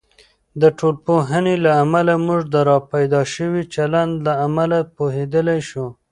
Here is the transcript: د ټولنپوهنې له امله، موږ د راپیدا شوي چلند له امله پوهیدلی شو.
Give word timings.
د 0.61 0.63
ټولنپوهنې 0.77 1.55
له 1.65 1.71
امله، 1.83 2.13
موږ 2.25 2.41
د 2.53 2.55
راپیدا 2.69 3.21
شوي 3.33 3.63
چلند 3.75 4.13
له 4.25 4.33
امله 4.45 4.77
پوهیدلی 4.95 5.59
شو. 5.69 5.85